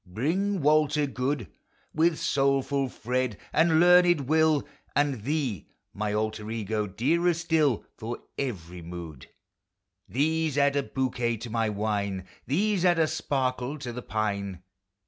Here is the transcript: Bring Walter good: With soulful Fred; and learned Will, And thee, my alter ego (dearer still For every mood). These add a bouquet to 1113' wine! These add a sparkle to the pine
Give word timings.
Bring 0.07 0.61
Walter 0.61 1.05
good: 1.05 1.47
With 1.93 2.17
soulful 2.17 2.89
Fred; 2.89 3.37
and 3.53 3.79
learned 3.79 4.21
Will, 4.21 4.67
And 4.95 5.21
thee, 5.21 5.67
my 5.93 6.11
alter 6.11 6.49
ego 6.49 6.87
(dearer 6.87 7.35
still 7.35 7.85
For 7.97 8.17
every 8.35 8.81
mood). 8.81 9.27
These 10.09 10.57
add 10.57 10.75
a 10.75 10.81
bouquet 10.81 11.37
to 11.37 11.49
1113' 11.49 11.75
wine! 11.75 12.27
These 12.47 12.83
add 12.83 12.97
a 12.97 13.05
sparkle 13.05 13.77
to 13.77 13.93
the 13.93 14.01
pine 14.01 14.63